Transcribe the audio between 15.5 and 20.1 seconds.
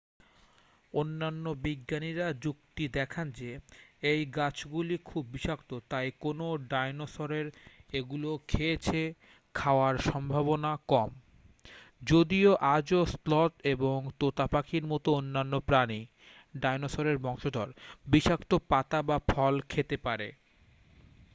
প্রাণী ডাইনোসরের বংশধর বিষাক্ত পাতা বা ফল খেতে